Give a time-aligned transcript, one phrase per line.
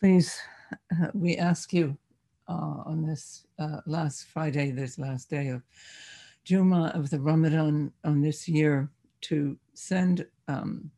[0.00, 0.38] Please,
[0.72, 1.96] uh, we ask you
[2.48, 5.62] uh, on this uh, last Friday, this last day of
[6.44, 8.90] Juma of the Ramadan on this year
[9.22, 10.90] to send um,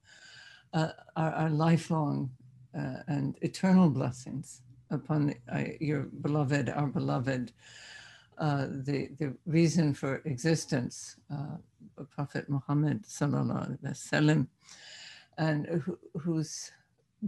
[0.73, 2.31] uh, our, our, lifelong
[2.77, 7.53] uh, and eternal blessings upon uh, your beloved, our beloved,
[8.39, 11.17] the, the reason for existence,
[12.11, 14.47] Prophet Muhammad sallallahu alaihi wasallam,
[15.39, 16.73] and who, whose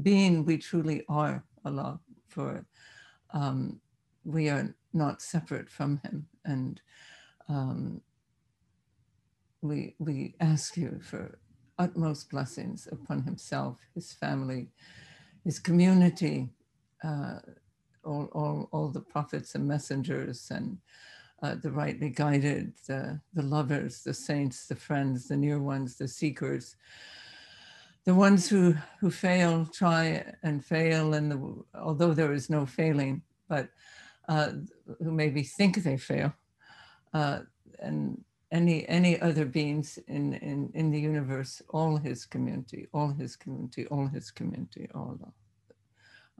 [0.02, 2.64] being we truly are, Allah, for
[3.32, 3.80] um,
[4.24, 6.80] we are not separate from Him, and
[7.48, 8.00] um,
[9.62, 11.38] we we ask you for
[11.78, 14.68] utmost blessings upon Himself, His family,
[15.44, 16.50] His community,
[17.04, 17.38] uh,
[18.04, 20.78] all, all all the prophets and messengers, and
[21.42, 26.08] uh, the rightly guided, the the lovers, the saints, the friends, the near ones, the
[26.08, 26.76] seekers
[28.08, 30.02] the ones who who fail try
[30.42, 31.38] and fail and the,
[31.74, 33.68] although there is no failing but
[34.30, 34.50] uh,
[35.02, 36.32] who maybe think they fail
[37.12, 37.40] uh,
[37.80, 43.36] and any any other beings in, in in the universe all his community all his
[43.36, 45.18] community all his community all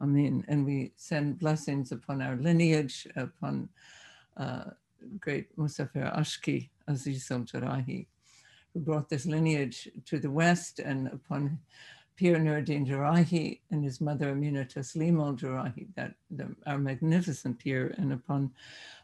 [0.01, 3.67] I mean, and we send blessings upon our lineage, upon
[4.37, 4.63] uh,
[5.19, 8.07] great Musafir Ashki, Aziz al Jarahi,
[8.73, 11.59] who brought this lineage to the West and upon
[12.19, 16.15] Pir Nuruddin Jarahi and his mother Amina Taslim al Jarahi, that
[16.67, 18.51] our magnificent Pir, and upon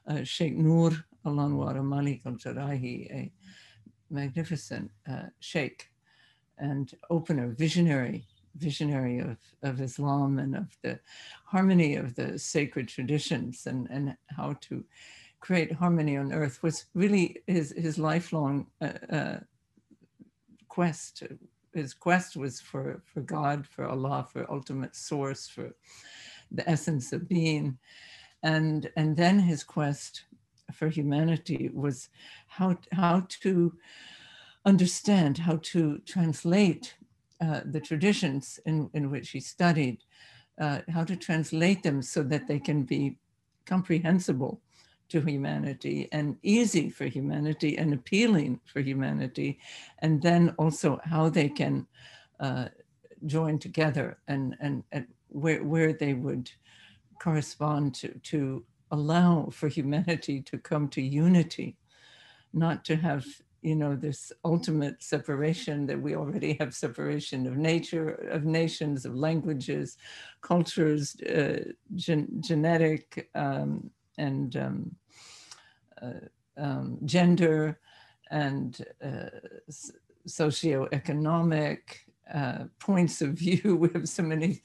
[0.07, 0.91] uh, Sheikh Nur
[1.25, 3.31] al Anwar Malik al Jarahi, a
[4.09, 5.89] magnificent uh, Sheikh
[6.57, 8.27] and opener, visionary,
[8.57, 10.99] visionary of, of Islam and of the
[11.45, 14.83] harmony of the sacred traditions and, and how to
[15.39, 19.39] create harmony on earth was really his, his lifelong uh, uh
[20.75, 21.23] quest.
[21.73, 25.67] His quest was for, for God, for Allah, for ultimate source, for
[26.51, 27.77] the essence of being.
[28.43, 30.25] And, and then his quest
[30.73, 32.09] for humanity was
[32.47, 33.73] how, how to
[34.65, 36.95] understand, how to translate
[37.39, 39.99] uh, the traditions in, in which he studied,
[40.59, 43.17] uh, how to translate them so that they can be
[43.65, 44.61] comprehensible
[45.09, 49.59] to humanity and easy for humanity and appealing for humanity,
[49.99, 51.85] and then also how they can
[52.39, 52.67] uh,
[53.25, 56.51] join together and, and, and where, where they would
[57.19, 61.77] correspond to, to allow for humanity to come to unity,
[62.53, 63.25] not to have
[63.61, 69.15] you know this ultimate separation that we already have separation of nature of nations of
[69.15, 69.97] languages
[70.41, 71.63] cultures uh,
[71.95, 74.95] gen- genetic um, and um,
[76.01, 76.27] uh,
[76.57, 77.79] um, gender
[78.31, 79.29] and uh,
[80.27, 81.79] socioeconomic
[82.33, 83.75] uh, points of view.
[83.79, 84.61] We have so many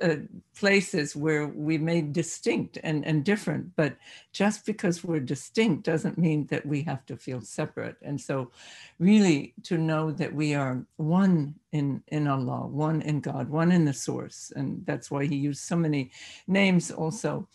[0.00, 0.16] uh,
[0.58, 3.96] places where we made distinct and, and different, but
[4.32, 7.96] just because we're distinct doesn't mean that we have to feel separate.
[8.00, 8.50] And so,
[8.98, 13.84] really, to know that we are one in, in Allah, one in God, one in
[13.84, 14.50] the source.
[14.56, 16.12] And that's why he used so many
[16.46, 17.46] names also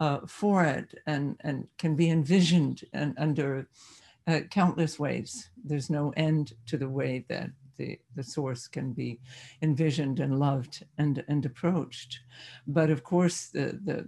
[0.00, 3.68] uh, for it and, and can be envisioned and under
[4.26, 5.50] uh, countless ways.
[5.62, 9.20] There's no end to the way that the, the source can be
[9.62, 12.20] envisioned and loved and, and approached.
[12.66, 14.06] But of course, the, the,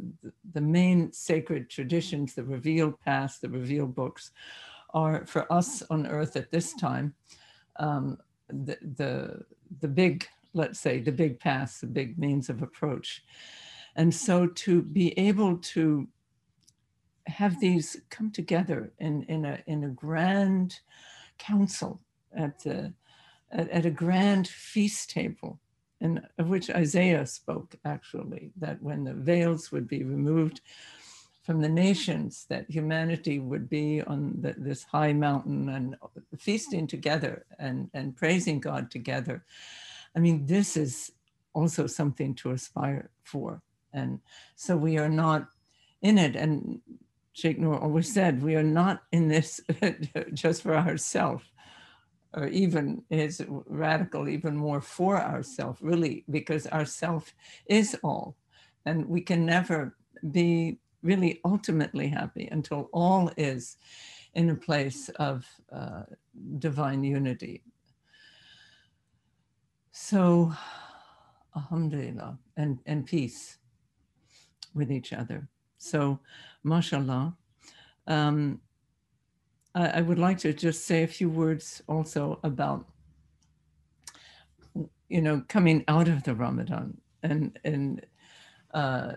[0.52, 4.30] the main sacred traditions, the revealed past, the revealed books,
[4.92, 7.14] are for us on earth at this time,
[7.76, 9.42] um, the, the,
[9.80, 13.22] the big, let's say, the big past, the big means of approach.
[13.96, 16.08] And so to be able to
[17.26, 20.80] have these come together in, in, a, in a grand
[21.38, 22.00] council
[22.34, 22.92] at, the,
[23.50, 25.60] at, at a grand feast table,
[26.00, 30.60] and of which Isaiah spoke actually, that when the veils would be removed
[31.42, 35.96] from the nations, that humanity would be on the, this high mountain and
[36.38, 39.44] feasting together and, and praising God together.
[40.16, 41.12] I mean, this is
[41.52, 43.60] also something to aspire for.
[43.92, 44.20] And
[44.56, 45.48] so we are not
[46.02, 46.36] in it.
[46.36, 46.80] And
[47.32, 49.60] Sheikh Nur always said, we are not in this
[50.34, 51.44] just for ourselves,
[52.34, 57.34] or even is radical, even more for ourselves, really, because ourself
[57.66, 58.36] is all.
[58.84, 59.96] And we can never
[60.30, 63.76] be really ultimately happy until all is
[64.34, 66.02] in a place of uh,
[66.58, 67.62] divine unity.
[69.90, 70.52] So,
[71.54, 73.58] alhamdulillah, and, and peace
[74.74, 75.48] with each other.
[75.78, 76.20] So,
[76.62, 77.36] mashallah.
[78.06, 78.60] Um,
[79.74, 82.86] I, I would like to just say a few words also about,
[85.08, 88.04] you know, coming out of the Ramadan and and
[88.74, 89.12] uh,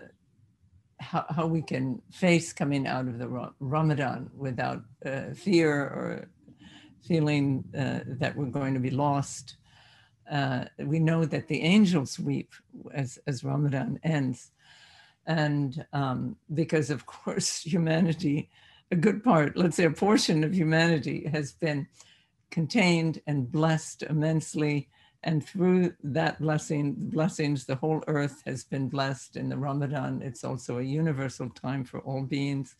[0.98, 6.28] how, how we can face coming out of the Ramadan without uh, fear or
[7.02, 9.56] feeling uh, that we're going to be lost.
[10.30, 12.52] Uh, we know that the angels weep
[12.92, 14.50] as, as Ramadan ends.
[15.26, 18.50] And um, because, of course, humanity,
[18.90, 21.88] a good part, let's say a portion of humanity, has been
[22.50, 24.88] contained and blessed immensely
[25.26, 30.22] and through that blessing, blessings, the whole earth has been blessed in the Ramadan.
[30.22, 32.76] It's also a universal time for all beings.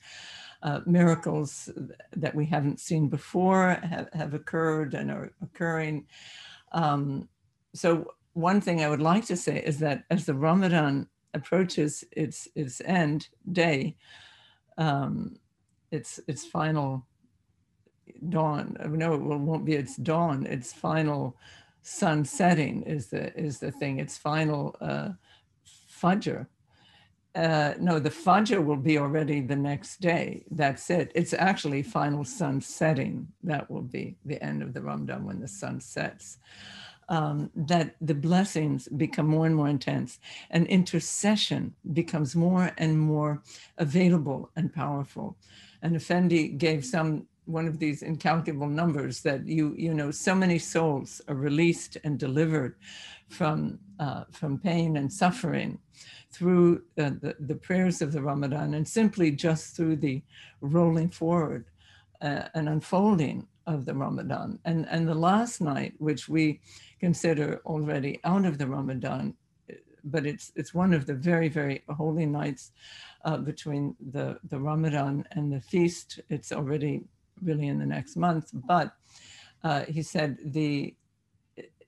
[0.63, 1.69] Uh, miracles
[2.15, 6.07] that we haven't seen before have, have occurred and are occurring.
[6.71, 7.29] Um,
[7.75, 12.49] so one thing I would like to say is that as the Ramadan approaches its
[12.55, 13.97] its end day,
[14.79, 15.37] um,
[15.91, 17.07] its its final
[18.29, 18.77] dawn.
[18.89, 20.47] No, it won't be its dawn.
[20.47, 21.37] Its final
[21.83, 23.99] sun setting is the is the thing.
[24.01, 25.11] Its final uh,
[26.01, 26.47] fajr.
[27.35, 30.43] Uh, no, the fajr will be already the next day.
[30.51, 31.13] That's it.
[31.15, 33.29] It's actually final sun setting.
[33.43, 36.39] That will be the end of the Ramadan when the sun sets.
[37.09, 40.19] Um, that the blessings become more and more intense
[40.51, 43.45] and intercession becomes more and more
[43.79, 45.37] available and powerful.
[45.83, 50.59] And Effendi gave some one of these incalculable numbers that you you know so many
[50.59, 52.75] souls are released and delivered
[53.29, 55.79] from uh, from pain and suffering
[56.31, 60.23] through uh, the, the prayers of the Ramadan and simply just through the
[60.61, 61.65] rolling forward
[62.21, 64.59] uh, and unfolding of the Ramadan.
[64.65, 66.61] And, and the last night, which we
[67.01, 69.35] consider already out of the Ramadan,
[70.05, 72.73] but it's, it's one of the very, very holy nights
[73.25, 76.21] uh, between the, the Ramadan and the feast.
[76.29, 77.03] It's already
[77.43, 78.51] really in the next month.
[78.53, 78.95] But
[79.65, 80.95] uh, he said the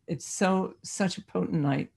[0.06, 1.90] it's so such a potent night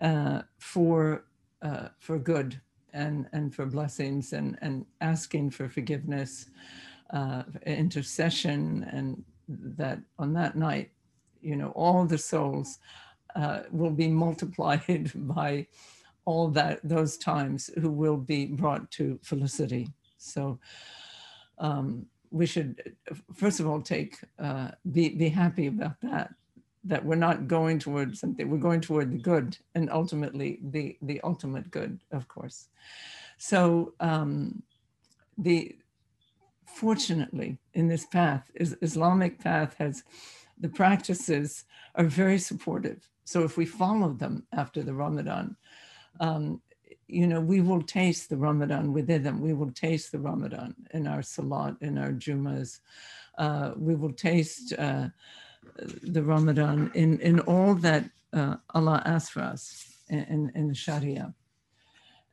[0.00, 1.24] uh, for
[1.60, 2.60] uh, for good
[2.92, 6.46] and and for blessings and and asking for forgiveness,
[7.12, 10.90] uh, intercession, and that on that night,
[11.40, 12.78] you know, all the souls
[13.34, 15.66] uh, will be multiplied by
[16.24, 19.88] all that those times who will be brought to felicity.
[20.18, 20.58] So.
[21.58, 22.96] Um, we should
[23.34, 26.34] first of all take uh, be be happy about that
[26.84, 31.20] that we're not going toward something we're going toward the good and ultimately the the
[31.22, 32.68] ultimate good of course
[33.38, 34.62] so um,
[35.38, 35.76] the
[36.74, 40.04] fortunately in this path is islamic path has
[40.58, 41.64] the practices
[41.94, 45.56] are very supportive so if we follow them after the ramadan
[46.20, 46.60] um,
[47.12, 49.40] you know, we will taste the Ramadan within them.
[49.40, 52.80] We will taste the Ramadan in our Salat, in our Jumas.
[53.36, 55.08] Uh, we will taste uh,
[56.02, 61.34] the Ramadan in, in all that uh, Allah asks for us in, in the Sharia.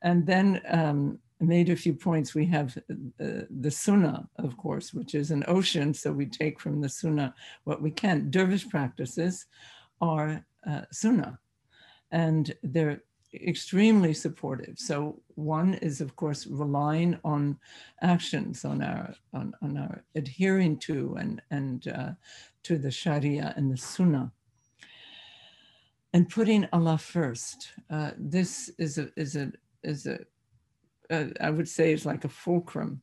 [0.01, 2.35] And then um, made a few points.
[2.35, 5.93] We have uh, the Sunnah, of course, which is an ocean.
[5.93, 7.33] So we take from the Sunnah
[7.63, 8.29] what we can.
[8.29, 9.45] Dervish practices
[10.01, 11.39] are uh, Sunnah.
[12.11, 13.01] And they're
[13.33, 14.77] extremely supportive.
[14.77, 17.57] So one is, of course, relying on
[18.01, 22.11] actions, on our on, on our adhering to and and uh,
[22.63, 24.31] to the Sharia and the Sunnah,
[26.13, 27.71] and putting Allah first.
[27.89, 29.51] Uh, this is a is a
[29.83, 30.19] is a
[31.09, 33.01] uh, I would say is like a fulcrum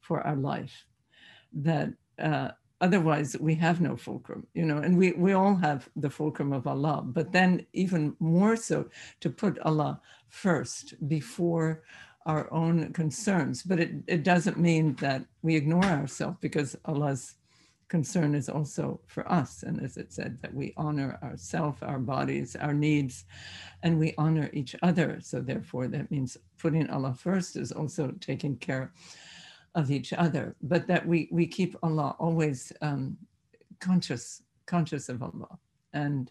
[0.00, 0.84] for our life
[1.52, 2.50] that uh,
[2.80, 6.66] otherwise we have no fulcrum you know and we we all have the fulcrum of
[6.66, 8.88] allah but then even more so
[9.20, 11.82] to put allah first before
[12.28, 13.62] our own concerns.
[13.62, 17.34] But it, it doesn't mean that we ignore ourselves because allah's
[17.88, 22.54] concern is also for us and as it said that we honor ourselves our bodies
[22.56, 23.24] our needs
[23.82, 28.56] and we honor each other so therefore that means putting allah first is also taking
[28.56, 28.92] care
[29.74, 33.16] of each other, but that we, we keep Allah always um,
[33.80, 35.58] conscious, conscious of Allah.
[35.92, 36.30] And,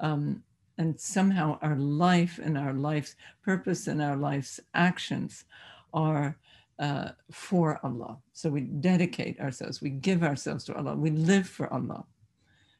[0.00, 0.42] um,
[0.76, 5.44] and somehow our life and our life's purpose and our life's actions
[5.92, 6.36] are
[6.80, 8.18] uh, for Allah.
[8.32, 12.04] So we dedicate ourselves, we give ourselves to Allah, we live for Allah.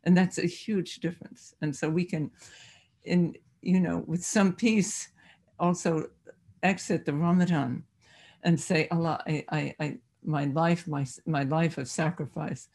[0.05, 1.55] And that's a huge difference.
[1.61, 2.31] And so we can,
[3.05, 5.09] in you know, with some peace,
[5.59, 6.07] also
[6.63, 7.85] exit the Ramadan
[8.43, 12.69] and say, Allah, I, I, I, my life, my, my life of sacrifice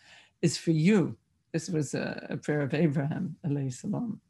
[0.44, 1.18] is for you.
[1.52, 4.22] This was a, a prayer of Abraham, alayhi salam.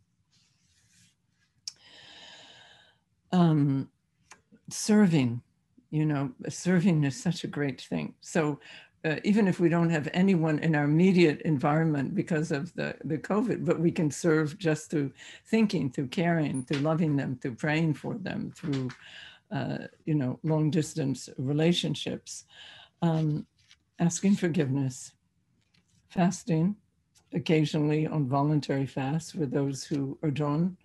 [3.34, 3.90] Um,
[4.70, 5.42] serving,
[5.96, 8.14] you know, serving is such a great thing.
[8.20, 8.60] So
[9.06, 13.18] uh, even if we don't have anyone in our immediate environment because of the, the
[13.18, 15.12] COVID, but we can serve just through
[15.46, 18.90] thinking, through caring, through loving them, through praying for them, through
[19.52, 22.44] uh, you know, long distance relationships,
[23.02, 23.46] um,
[24.00, 25.14] asking forgiveness,
[26.10, 26.75] fasting,
[27.34, 30.75] occasionally on voluntary fasts for those who are drawn,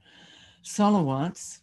[0.63, 1.63] salawats,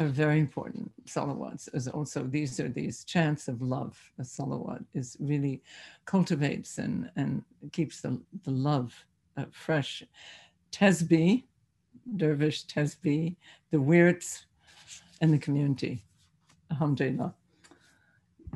[0.00, 0.90] are very important.
[1.06, 3.98] Salawats is also, these are these chants of love.
[4.18, 5.62] A salawat is really
[6.04, 8.94] cultivates and, and keeps the, the love
[9.36, 10.02] uh, fresh.
[10.72, 11.44] Tesbih,
[12.16, 13.36] dervish tesbih,
[13.70, 14.46] the wirds,
[15.20, 16.04] and the community.
[16.70, 17.34] Alhamdulillah.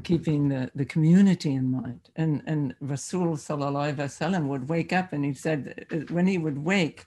[0.03, 2.11] Keeping the, the community in mind.
[2.17, 6.59] And, and Rasul sallallahu wasallam would wake up and he said, uh, when he would
[6.59, 7.05] wake,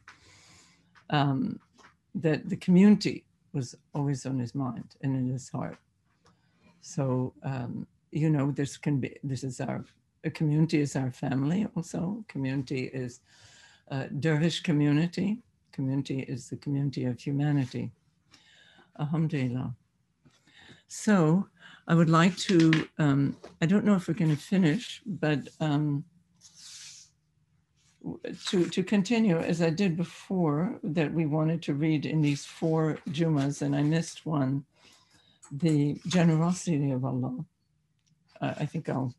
[1.09, 1.59] um,
[2.15, 3.24] that the community
[3.55, 5.77] was always on his mind and in his heart.
[6.81, 9.83] So, um, you know, this can be, this is our,
[10.23, 12.23] a community is our family also.
[12.27, 13.21] Community is
[14.19, 15.39] dervish community.
[15.71, 17.91] Community is the community of humanity.
[18.99, 19.75] Alhamdulillah.
[20.87, 21.47] So
[21.87, 26.03] I would like to, um, I don't know if we're going to finish, but um,
[28.47, 32.99] to, to continue, as I did before, that we wanted to read in these four
[33.09, 34.65] Jumas, and I missed one,
[35.51, 37.45] the generosity of Allah.
[38.41, 39.13] Uh, I think I'll,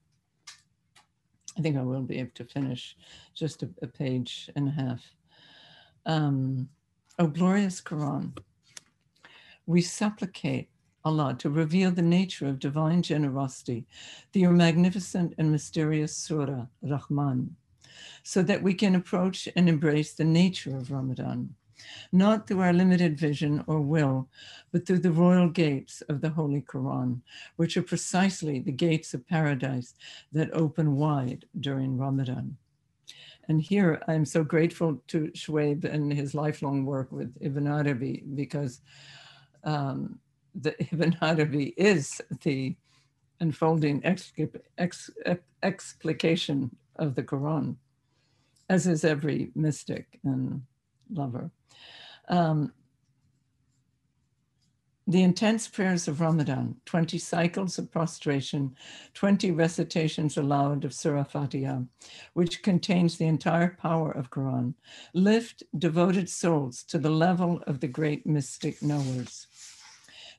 [1.58, 2.96] I think I will be able to finish
[3.34, 5.02] just a, a page and a half.
[6.04, 6.68] Um,
[7.18, 8.36] oh, glorious Quran.
[9.66, 10.68] We supplicate
[11.04, 13.86] Allah to reveal the nature of divine generosity
[14.32, 17.56] through your magnificent and mysterious Surah, Rahman
[18.22, 21.54] so that we can approach and embrace the nature of Ramadan,
[22.12, 24.28] not through our limited vision or will,
[24.72, 27.20] but through the royal gates of the Holy Quran,
[27.56, 29.94] which are precisely the gates of paradise
[30.32, 32.56] that open wide during Ramadan.
[33.48, 38.80] And here I'm so grateful to Shweib and his lifelong work with Ibn Arabi because
[39.64, 40.18] um,
[40.54, 42.76] the Ibn Arabi is the
[43.40, 44.02] unfolding
[45.62, 47.76] explication of the Quran
[48.68, 50.62] as is every mystic and
[51.10, 51.50] lover.
[52.28, 52.72] Um,
[55.08, 58.74] the intense prayers of Ramadan, 20 cycles of prostration,
[59.14, 61.82] 20 recitations aloud of Surah Fatiha,
[62.32, 64.74] which contains the entire power of Quran,
[65.14, 69.46] lift devoted souls to the level of the great mystic knowers.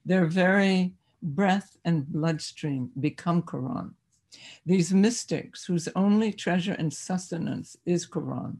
[0.05, 3.93] Their very breath and bloodstream become Quran.
[4.65, 8.57] These mystics, whose only treasure and sustenance is Quran,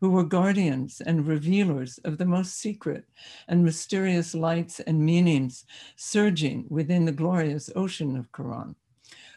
[0.00, 3.04] who were guardians and revealers of the most secret
[3.48, 5.64] and mysterious lights and meanings
[5.96, 8.74] surging within the glorious ocean of Quran,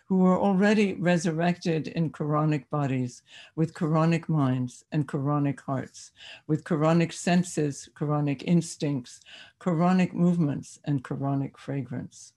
[0.06, 3.24] who were already resurrected in Quranic bodies
[3.56, 6.12] with Quranic minds and Quranic hearts,
[6.46, 9.22] with Quranic senses, Quranic instincts,
[9.60, 12.34] Quranic movements, and Quranic fragrance.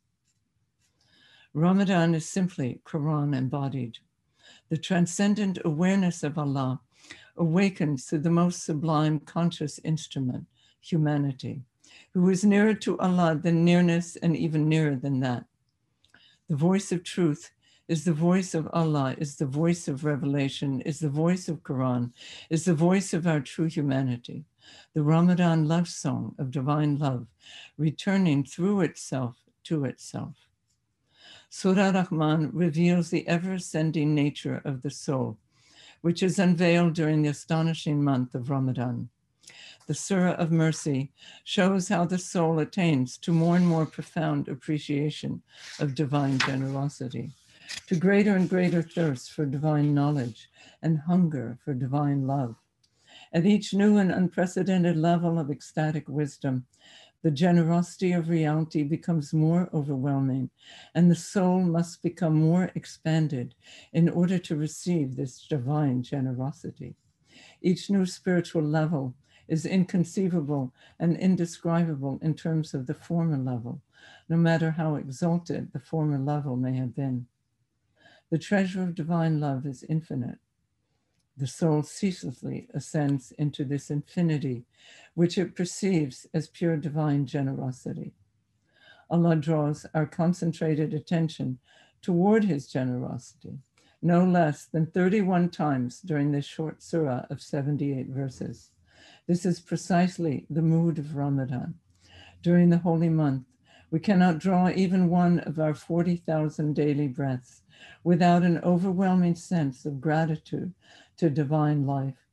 [1.57, 3.97] Ramadan is simply Quran embodied.
[4.69, 6.83] The transcendent awareness of Allah
[7.39, 10.45] awakens to the most sublime conscious instrument,
[10.83, 11.63] humanity,
[12.13, 15.47] who is nearer to Allah than nearness and even nearer than that.
[16.51, 17.53] The voice of truth
[17.89, 22.13] is the voice of Allah, is the voice of revelation, is the voice of Quran,
[22.51, 24.45] is the voice of our true humanity.
[24.93, 27.27] The Ramadan love song of divine love,
[27.79, 30.35] returning through itself to itself.
[31.49, 35.39] Surah Rahman reveals the ever ascending nature of the soul,
[36.01, 39.09] which is unveiled during the astonishing month of Ramadan.
[39.87, 41.13] The Surah of Mercy
[41.45, 45.43] shows how the soul attains to more and more profound appreciation
[45.79, 47.31] of divine generosity,
[47.87, 50.51] to greater and greater thirst for divine knowledge
[50.83, 52.57] and hunger for divine love.
[53.33, 56.67] At each new and unprecedented level of ecstatic wisdom,
[57.23, 60.51] the generosity of reality becomes more overwhelming,
[60.95, 63.55] and the soul must become more expanded
[63.93, 66.95] in order to receive this divine generosity.
[67.63, 69.15] Each new spiritual level
[69.49, 73.81] is inconceivable and indescribable in terms of the former level,
[74.29, 77.27] no matter how exalted the former level may have been.
[78.31, 80.39] The treasure of divine love is infinite.
[81.39, 84.65] The soul ceaselessly ascends into this infinity
[85.15, 88.15] which it perceives as pure divine generosity.
[89.11, 91.59] Allah draws our concentrated attention
[92.01, 93.59] toward his generosity,
[94.01, 98.71] no less than 31 times during this short surah of 78 verses.
[99.27, 101.75] This is precisely the mood of Ramadan.
[102.43, 103.45] During the holy month,
[103.91, 107.63] we cannot draw even one of our 40,000 daily breaths
[108.05, 110.73] without an overwhelming sense of gratitude
[111.17, 112.27] to divine life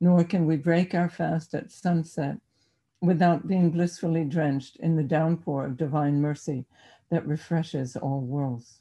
[0.00, 2.36] nor can we break our fast at sunset
[3.00, 6.64] without being blissfully drenched in the downpour of divine mercy
[7.10, 8.80] that refreshes all worlds.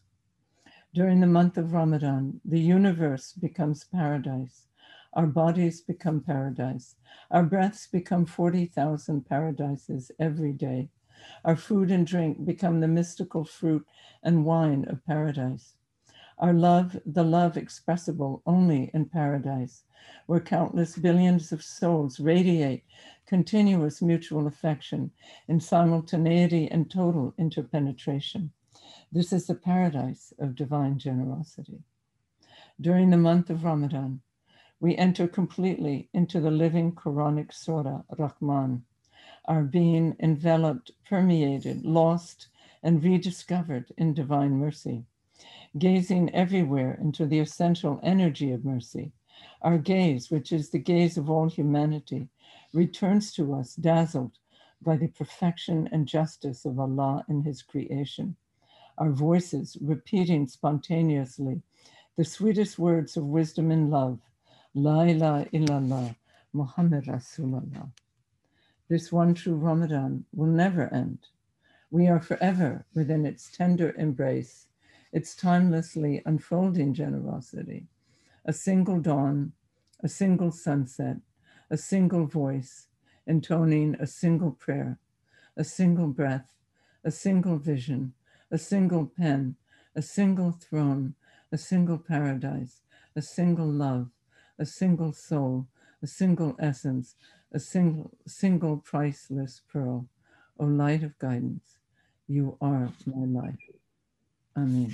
[0.94, 4.68] During the month of Ramadan, the universe becomes paradise.
[5.14, 6.96] Our bodies become paradise.
[7.32, 10.90] Our breaths become 40,000 paradises every day.
[11.44, 13.86] Our food and drink become the mystical fruit
[14.24, 15.74] and wine of paradise.
[16.40, 19.84] Our love, the love expressible only in paradise,
[20.28, 22.84] where countless billions of souls radiate
[23.26, 25.12] continuous mutual affection
[25.48, 28.52] in simultaneity and total interpenetration.
[29.12, 31.82] This is the paradise of divine generosity.
[32.80, 34.22] During the month of Ramadan,
[34.80, 38.86] we enter completely into the living Quranic Surah Rahman,
[39.46, 42.48] our being enveloped, permeated, lost,
[42.84, 45.06] and rediscovered in divine mercy.
[45.78, 49.12] Gazing everywhere into the essential energy of mercy,
[49.62, 52.30] our gaze, which is the gaze of all humanity,
[52.74, 54.40] returns to us dazzled
[54.82, 58.36] by the perfection and justice of Allah in His creation.
[58.98, 61.62] Our voices repeating spontaneously
[62.16, 64.20] the sweetest words of wisdom and love
[64.74, 66.16] La ilaha illallah,
[66.54, 67.92] Muhammad Rasulullah.
[68.90, 71.20] This one true Ramadan will never end.
[71.92, 74.67] We are forever within its tender embrace,
[75.18, 77.88] its timelessly unfolding generosity,
[78.46, 79.52] a single dawn,
[80.04, 81.18] a single sunset,
[81.72, 82.90] a single voice,
[83.26, 85.00] intoning a single prayer,
[85.58, 86.54] a single breath,
[87.04, 88.14] a single vision,
[88.52, 89.56] a single pen,
[89.96, 91.16] a single throne,
[91.52, 92.82] a single paradise,
[93.16, 94.12] a single love,
[94.60, 95.68] a single soul,
[96.04, 97.16] a single essence,
[97.52, 100.08] a single, single priceless pearl.
[100.60, 101.80] O light of guidance,
[102.28, 103.67] you are my life.
[104.58, 104.90] Amen.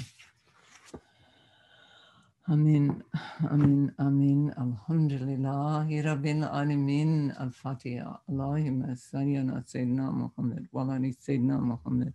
[2.50, 3.02] Amin,
[3.50, 4.52] Amin, Amin.
[4.60, 7.32] Alhamdulillah, Rabbil Alamin.
[7.40, 8.28] Al-Fatiha.
[8.28, 12.12] Allahumma salli ala Sayyidina Muhammad wa ala Sayyidina Muhammad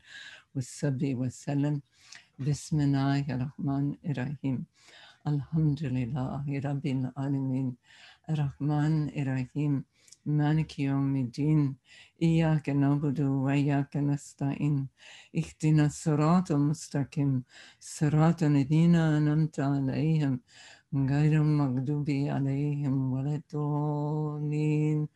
[0.55, 1.81] wa sabbi wa sallam.
[2.39, 4.67] Bismillahir Rahmanir Rahim.
[5.25, 7.79] Alhamdulillah, Rabbil Alamin.
[8.29, 9.87] Ar-Rahman Ar-Rahim.
[10.26, 11.76] مالك يوم الدين
[12.22, 14.88] إياك نعبد وإياك نستعين
[15.38, 17.44] اهدنا الصراط المستقيم
[17.80, 20.40] صراط الذين أنعمت عليهم
[20.96, 25.08] غير المغضوب عليهم ولا الضالين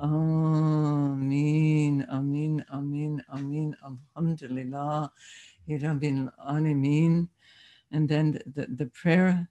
[0.00, 5.10] آمين آمين آمين آمين الحمد لله
[5.70, 7.28] رب العالمين
[7.92, 9.48] and then the, the prayer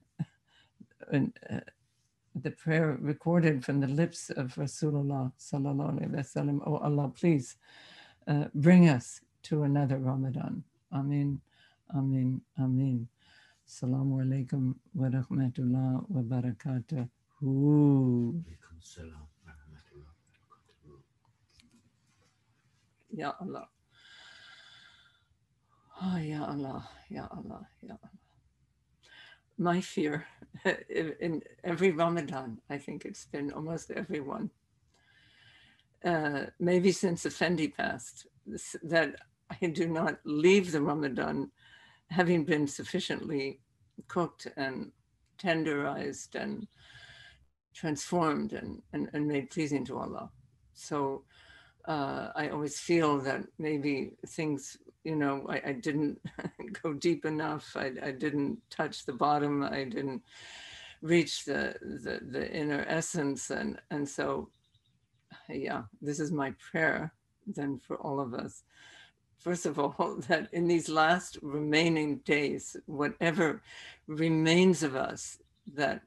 [1.12, 1.20] uh,
[2.43, 6.59] the prayer recorded from the lips of Rasulullah sallallahu alaihi wasallam.
[6.65, 7.57] Oh Allah, please
[8.27, 10.63] uh, bring us to another Ramadan.
[10.91, 11.41] Amin,
[11.95, 13.07] Amin, Amin.
[13.67, 17.09] Assalamu alaikum wa rahmatullah wa barakatuh.
[23.11, 23.67] Ya Allah.
[26.01, 28.26] Oh, Ya Allah, Ya Allah, Ya Allah
[29.57, 30.25] my fear
[31.19, 32.59] in every Ramadan.
[32.69, 34.49] I think it's been almost every one.
[36.03, 38.27] Uh, maybe since Effendi passed,
[38.83, 39.15] that
[39.61, 41.51] I do not leave the Ramadan
[42.09, 43.59] having been sufficiently
[44.07, 44.91] cooked and
[45.37, 46.67] tenderized and
[47.73, 50.31] transformed and, and, and made pleasing to Allah.
[50.73, 51.23] So
[51.87, 56.19] uh, I always feel that maybe things you know, I, I didn't
[56.83, 57.77] go deep enough.
[57.77, 59.63] I, I, didn't touch the bottom.
[59.63, 60.21] I didn't
[61.01, 63.49] reach the, the, the inner essence.
[63.49, 64.49] And, and so,
[65.47, 67.13] yeah, this is my prayer
[67.55, 68.63] then for all of us.
[69.37, 73.61] First of all, that in these last remaining days, whatever
[74.07, 75.37] remains of us
[75.73, 76.01] that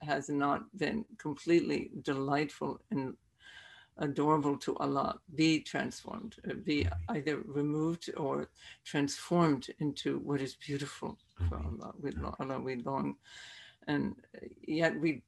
[0.00, 3.14] has not been completely delightful and
[3.98, 8.48] adorable to Allah be transformed, uh, be either removed or
[8.84, 11.92] transformed into what is beautiful for Allah.
[12.00, 13.16] We, Allah, we long.
[13.86, 14.16] And
[14.66, 15.22] yet we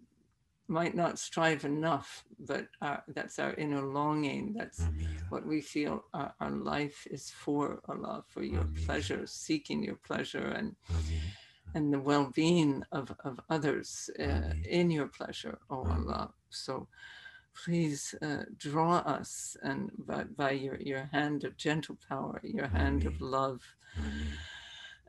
[0.67, 4.55] might not strive enough, but our, that's our inner longing.
[4.57, 4.83] That's
[5.29, 10.49] what we feel our, our, life is for Allah, for your pleasure, seeking your pleasure
[10.49, 10.75] and
[11.75, 16.33] and the well-being of, of others uh, in your pleasure, oh Allah.
[16.49, 16.87] So
[17.55, 23.07] please uh, draw us and by, by, your, your hand of gentle power, your hand
[23.07, 23.61] of love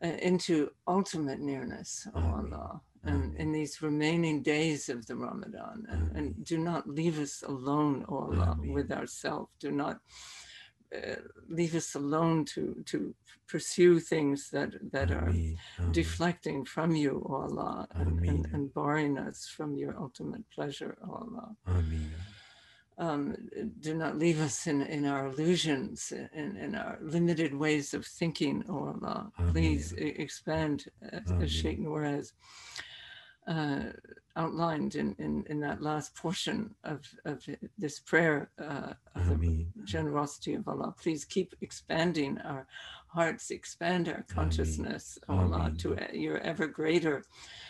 [0.03, 2.81] uh, into ultimate nearness, O oh Allah.
[3.03, 8.03] And in these remaining days of the Ramadan, and, and do not leave us alone,
[8.09, 9.51] O oh Allah, with ourselves.
[9.59, 9.99] Do not
[10.95, 11.15] uh,
[11.47, 13.13] leave us alone to to
[13.47, 15.31] pursue things that that are
[15.91, 20.97] deflecting from you, O oh Allah, and, and, and, barring us from your ultimate pleasure,
[21.07, 21.55] O Allah.
[22.97, 23.35] Um,
[23.79, 28.63] do not leave us in, in our illusions, in, in our limited ways of thinking,
[28.69, 29.31] oh Allah.
[29.51, 32.33] Please e- expand, as, as Sheikh has
[33.47, 33.91] uh,
[34.37, 37.45] outlined in, in, in that last portion of, of
[37.77, 40.93] this prayer uh, of the generosity of Allah.
[41.01, 42.67] Please keep expanding our
[43.15, 47.23] hearts, expand our consciousness, oh Allah, to your ever greater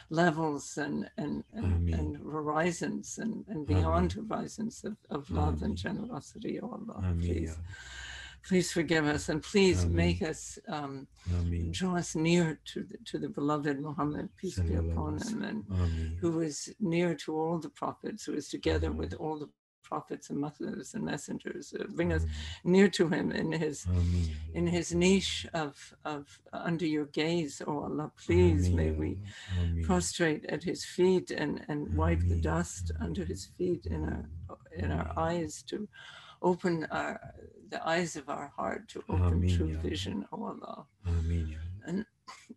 [0.10, 6.60] levels and and, and, and horizons and, and beyond horizons of, of love and generosity,
[6.62, 7.14] oh Allah.
[7.20, 7.58] Please,
[8.48, 11.08] please forgive us and please make us um,
[11.72, 15.64] draw us near to the, to the beloved Muhammad, peace be upon him, and
[16.22, 18.98] who is near to all the prophets, who is together Amen.
[18.98, 19.50] with all the
[19.92, 21.66] prophets and messengers and messengers.
[21.78, 22.24] Uh, bring us
[22.64, 24.30] near to him in his Ameen.
[24.60, 25.74] in his niche of
[26.14, 26.24] of
[26.70, 28.08] under your gaze, oh Allah.
[28.26, 29.10] Please may Ameen, we.
[29.62, 29.86] Ameen.
[29.90, 34.24] prostrate at his feet and and wipe the dust under his feet in our
[34.82, 35.78] in our eyes to
[36.42, 37.16] open our
[37.74, 42.06] the eyes of our heart to open true vision, oh Allah Ya Allah.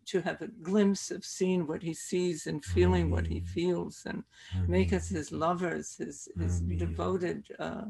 [0.05, 4.23] To have a glimpse of seeing what he sees and feeling what he feels and
[4.67, 7.85] make us his lovers his his devoted uh,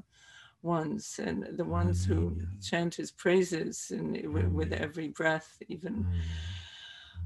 [0.62, 6.06] ones and the ones who chant his praises and with, with every breath even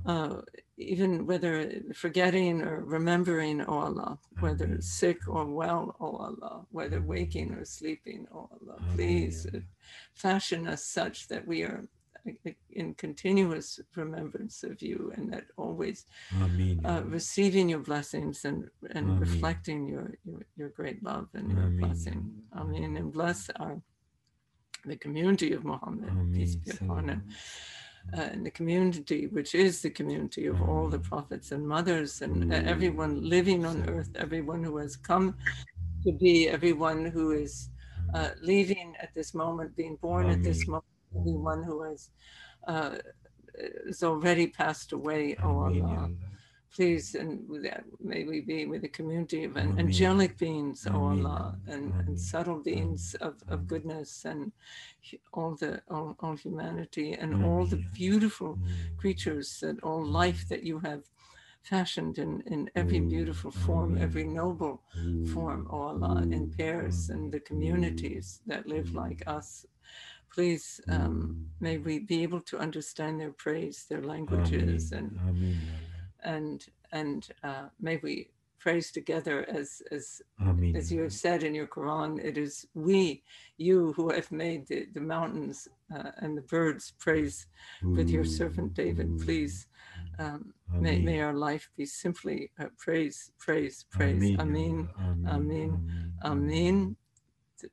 [0.06, 0.42] uh,
[0.78, 7.54] even whether forgetting or remembering oh Allah whether sick or well oh Allah whether waking
[7.54, 9.60] or sleeping oh Allah please uh,
[10.14, 11.88] fashion us such that we are
[12.28, 16.06] uh, in continuous remembrance of you and that always
[16.86, 22.32] uh, receiving your blessings and, and reflecting your, your, your great love and your blessing.
[22.56, 22.96] Amen.
[22.98, 23.82] And bless our
[24.86, 27.24] the community of Muhammad, peace be upon him,
[28.18, 32.52] uh, and the community which is the community of all the prophets and mothers and
[32.52, 35.38] uh, everyone living on earth, everyone who has come
[36.04, 37.70] to be, everyone who is
[38.14, 40.86] uh, leaving at this moment, being born at this moment,
[41.18, 42.10] everyone who has
[42.68, 42.98] uh,
[43.86, 45.36] is already passed away.
[45.44, 46.10] Oh Allah Allah.
[46.76, 47.32] please and
[47.64, 52.20] that may we be with a community of an- angelic beings oh allah and, and
[52.20, 54.52] subtle beings of, of goodness and
[55.38, 58.58] all the all, all humanity and all the beautiful
[59.02, 61.04] creatures that all life that you have
[61.62, 64.82] fashioned in, in every beautiful form every noble
[65.34, 69.48] form oh allah in pairs and the communities that live like us
[70.34, 71.64] please um, Ooh.
[71.64, 75.00] may we be able to understand their praise their languages Ameen.
[75.00, 76.36] and Allah.
[76.36, 78.30] and and uh, may we
[78.64, 82.24] praise together as as Ameen, as you have said in your Quran.
[82.24, 83.24] It is we,
[83.58, 87.48] you, who have made the, the mountains uh, and the birds praise
[87.84, 89.10] with your servant David.
[89.10, 89.26] Ooh.
[89.26, 89.68] Please,
[90.18, 94.16] um, may, may our life be simply uh, praise, praise, praise.
[94.16, 95.36] Ameen, Ya Amin, Allah.
[95.36, 96.14] Ameen, Ameen.
[96.24, 96.96] Amin.
[97.60, 97.70] To,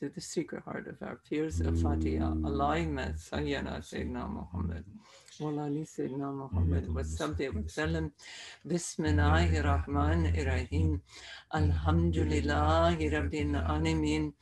[0.00, 4.24] to the secret heart of our peers uh, of Fatiha, uh, allowing that Sayyidina Sayyidina
[4.32, 4.84] Muhammad.
[5.38, 8.10] Walali Sayyidina Muhammad wasallam wa sallam.
[8.66, 11.02] Bismillahir Rahmanir Rahim.
[11.52, 14.32] Alhamdulillahi Rabbil Alameen.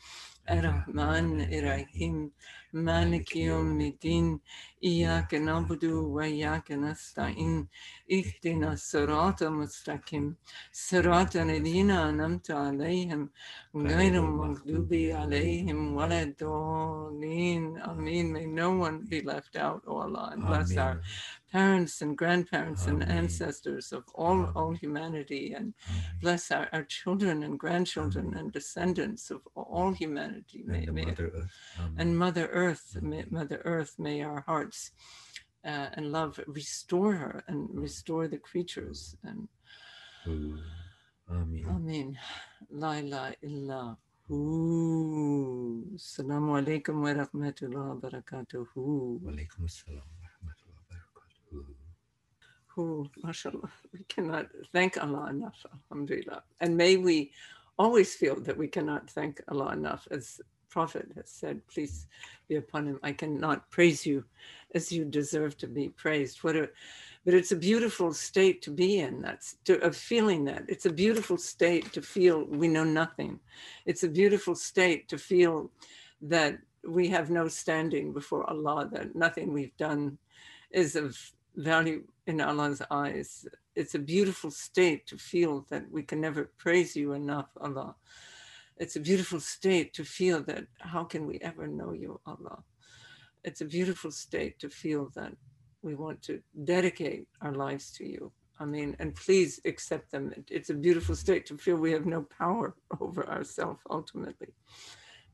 [0.50, 2.32] الرحمن الرحيم
[2.74, 4.40] مالك يوم الدين
[4.84, 7.68] إياك نعبد وإياك نستعين
[8.12, 10.36] اهدنا الصراط المستقيم
[10.72, 13.30] صراط الذين أنعمت عليهم
[13.76, 18.32] غير المغضوب عليهم ولا الضالين Amen.
[18.34, 20.80] May no one be left out, O Allah, and bless Ameen.
[20.80, 21.02] our
[21.53, 25.75] parents and grandparents and ancestors of all, all humanity and
[26.21, 30.63] bless our, our children and grandchildren and descendants of all humanity.
[30.67, 31.51] May, And may- Mother Earth.
[31.97, 34.91] And Mother Earth, may, Mother Earth, may our hearts
[35.65, 39.17] uh, and love restore her and restore the creatures.
[39.25, 39.49] And
[40.27, 40.59] Ooh.
[41.31, 41.67] Ameen.
[41.69, 42.19] Amen.
[42.71, 45.85] La ilaha illa hu.
[45.95, 49.21] Assalamu alaikum wa rahmatullahi wa barakatuhu.
[49.21, 51.75] Walaikum assalam wa rahmatullahi wa barakatuh.
[52.79, 56.45] Who, mashallah, we cannot thank Allah enough, alhamdulillah.
[56.61, 57.33] And may we
[57.77, 60.07] always feel that we cannot thank Allah enough.
[60.13, 62.07] As Prophet has said, please
[62.49, 63.01] be upon him.
[63.03, 64.23] I cannot praise you
[64.77, 66.45] as you deserve to be praised.
[66.45, 66.71] What a,
[67.25, 69.23] but it's a beautiful state to be in.
[69.23, 70.63] That's to, of feeling that.
[70.69, 73.41] It's a beautiful state to feel we know nothing.
[73.87, 75.73] It's a beautiful state to feel
[76.23, 80.17] that we have no standing before Allah, that nothing we've done
[80.71, 81.19] is of
[81.57, 83.47] value in Allah's eyes.
[83.75, 87.97] It's a beautiful state to feel that we can never praise you enough, Allah.
[88.77, 92.63] It's a beautiful state to feel that how can we ever know you, Allah?
[93.43, 95.33] It's a beautiful state to feel that
[95.83, 100.33] we want to dedicate our lives to you, I mean, and please accept them.
[100.51, 104.53] It's a beautiful state to feel we have no power over ourselves ultimately.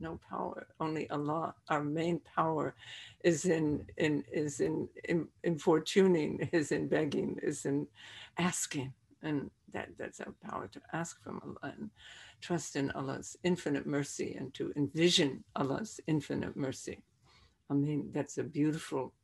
[0.04, 1.54] No power, only Allah.
[1.70, 2.74] Our main power
[3.30, 7.86] is in in is in in, in fortuning, is in begging, is in
[8.36, 8.92] asking.
[9.22, 11.90] And that, that's our power to ask from Allah and
[12.42, 16.98] trust in Allah's infinite mercy and to envision Allah's infinite mercy.
[17.70, 19.14] I mean, that's a beautiful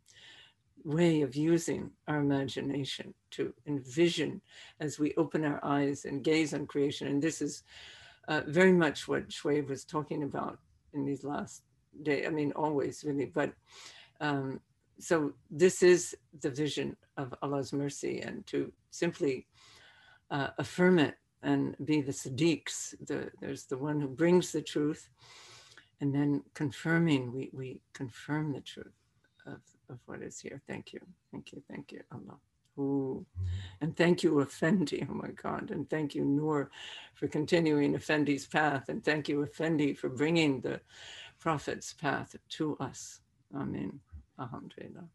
[0.83, 4.41] way of using our imagination to envision
[4.81, 7.07] as we open our eyes and gaze on creation.
[7.07, 7.65] And this is
[8.29, 10.59] uh, very much what Shui was talking about
[10.95, 11.63] in these last
[12.03, 12.27] days.
[12.27, 13.53] I mean, always really, but
[14.21, 14.61] um,
[14.99, 19.47] so this is the vision of Allah's mercy and to simply
[20.31, 22.95] uh, affirm it and be the sadiqs.
[23.07, 25.09] The, there's the one who brings the truth
[26.01, 28.95] and then confirming, we, we confirm the truth
[29.47, 30.61] of, of what is here.
[30.67, 31.01] Thank you.
[31.31, 31.63] Thank you.
[31.69, 32.39] Thank you, Allah.
[32.81, 33.27] Ooh.
[33.27, 33.45] Mm-hmm.
[33.83, 35.07] And thank you, Effendi.
[35.09, 35.71] Oh my God.
[35.71, 36.71] And thank you, Noor,
[37.15, 38.89] for continuing Effendi's path.
[38.89, 40.81] And thank you, Effendi, for bringing the
[41.39, 43.21] Prophet's path to us.
[43.55, 44.01] Amen.
[44.39, 45.09] Alhamdulillah.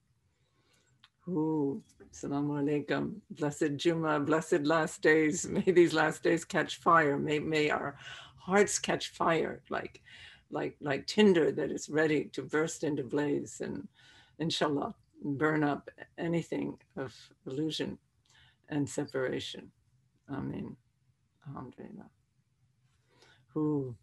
[1.28, 3.15] Ooh, Assalamu alaikum.
[3.32, 5.47] Blessed Juma, blessed last days.
[5.47, 7.17] May these last days catch fire.
[7.17, 7.97] May, may our
[8.38, 10.01] hearts catch fire like,
[10.51, 13.88] like, like tinder that is ready to burst into blaze and
[14.38, 14.93] inshallah
[15.25, 17.13] burn up anything of
[17.47, 17.97] illusion
[18.69, 19.71] and separation.
[20.29, 20.77] I Amen.
[21.47, 22.09] Alhamdulillah.
[23.57, 23.95] Ooh.